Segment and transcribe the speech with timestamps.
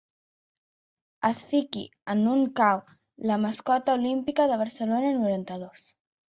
[1.27, 5.87] Es fiqui en un cau amb la mascota olímpica de Barcelona noranta-dos.